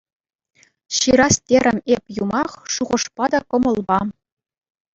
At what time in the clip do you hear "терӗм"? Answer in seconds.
1.49-1.77